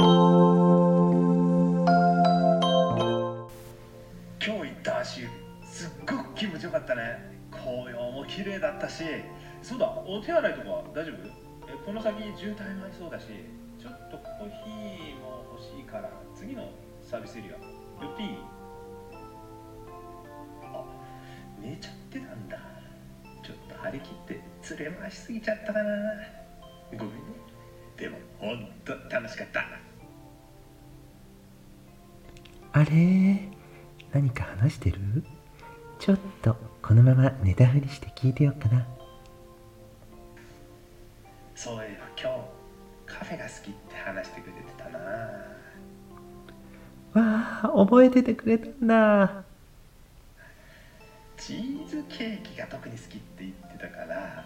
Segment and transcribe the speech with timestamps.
[0.00, 0.08] 今
[4.64, 5.28] 日行った足
[5.62, 7.18] すっごく気持ちよかったね。
[7.50, 9.04] 紅葉も綺麗だったし
[9.60, 11.16] そうだお手洗いとか大丈夫？
[11.68, 13.26] えこの先渋滞もありそうだし
[13.78, 16.70] ちょっとコーヒーも欲しいから次の
[17.02, 17.50] サービスエリア
[18.02, 18.38] 寄っていい？
[20.62, 20.82] あ
[21.60, 22.56] 寝ちゃってたんだ。
[23.42, 24.40] ちょっと張り切って
[24.76, 25.90] 連れ回しすぎちゃったかな。
[26.96, 27.20] ごめんね。
[27.98, 29.89] でもほんと楽しかった。
[32.72, 33.48] あれ？
[34.12, 34.98] 何か話してる？
[35.98, 38.86] ちょっとこのまま寝たふりして聞いてよっかな。
[41.54, 42.40] そういえば今日
[43.06, 44.98] カフェが好きって話してくれてたな。
[47.12, 49.44] わあ覚えててくれたんだ。
[51.36, 54.44] チーズケーキが特に好きって言ってたから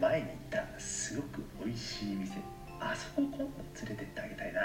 [0.00, 2.36] 前に行ったすごく美味しい店
[2.84, 3.48] あそこ今度連
[3.90, 4.60] れてってあげたいな。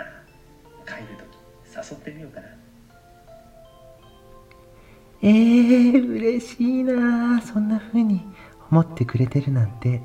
[0.85, 2.47] 帰る時誘ってみようかな。
[5.21, 7.41] えー、嬉しいな。
[7.41, 8.21] そんな風に
[8.71, 10.01] 思ってくれてるなんて。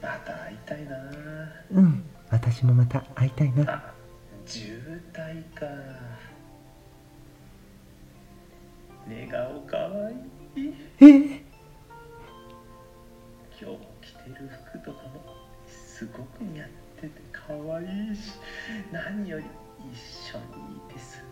[0.00, 0.96] また会いたいな。
[1.72, 2.04] うん。
[2.30, 3.72] 私もまた会いたいな。
[3.72, 3.94] あ
[4.46, 5.66] 渋滞か。
[9.06, 10.14] 寝顔かわい
[10.60, 10.74] い。
[11.00, 11.41] えー、
[16.02, 16.68] すごく似合っ
[17.00, 18.32] てて可愛いし
[18.90, 19.44] 何より
[19.92, 19.96] 一
[20.34, 21.22] 緒にいてす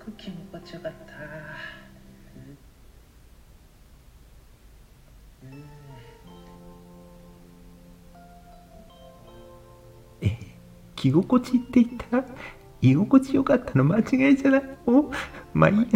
[0.00, 1.14] ごく気持ちよかった
[5.44, 5.64] うん、うん
[10.22, 10.36] え
[10.96, 12.24] 着心地って言ったら
[12.82, 15.12] 居心地よかったの間違いじゃないお
[15.54, 15.82] まあいいや。
[15.82, 15.86] よ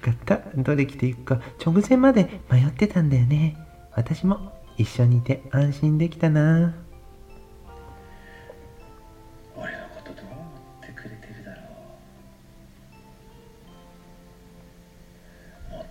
[0.00, 0.40] かった。
[0.56, 1.40] どれ着ていくか。
[1.64, 3.56] 直前まで迷ってたんだよね。
[3.92, 6.85] 私も一緒にいて安心できたな。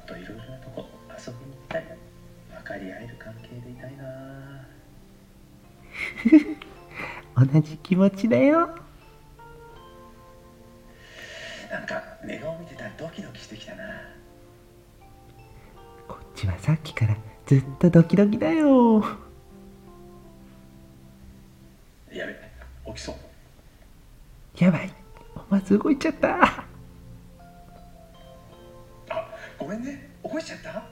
[0.06, 1.98] といろいろなとこ遊びに行きたい。
[2.54, 4.66] 分かり合える関係でいたいな。
[7.54, 8.70] 同じ気持ちだよ。
[11.72, 13.84] なんか寝顔見てたらドキドキしてきたな。
[16.08, 19.04] こっちはさっきからずっとドキドキだよ。
[22.12, 22.36] やべ
[22.88, 23.16] 起きそう。
[24.58, 24.94] やばい。
[25.36, 26.65] 思わず動いちゃった
[29.66, 30.12] ごめんね。
[30.22, 30.84] 起こしちゃった？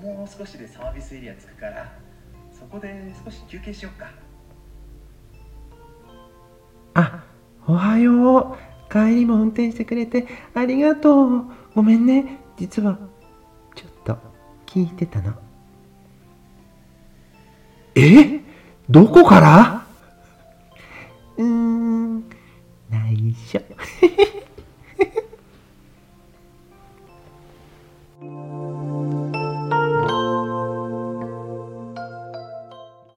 [0.00, 1.92] もう少しでサービスエリア着くから
[2.56, 4.12] そこで少し休憩しよっか。
[6.94, 7.24] あ
[7.66, 8.92] おはよう。
[8.92, 11.44] 帰りも運転してくれてありがとう。
[11.74, 12.38] ごめんね。
[12.56, 12.96] 実は
[13.74, 14.16] ちょっと
[14.66, 15.32] 聞いてたの。
[17.96, 18.40] え？
[18.88, 19.84] どこから？
[21.38, 22.20] うーん
[22.88, 23.60] 内緒。